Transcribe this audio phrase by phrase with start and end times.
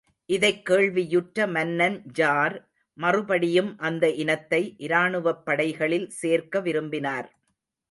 [0.25, 2.69] இதைக் கேள்வியுற்ற மன்னன் ஜார்,
[2.97, 7.29] மறுபடியும் அந்த இனத்தை இராணுவப் படைகளில் சேர்க்க விரும்பினார்.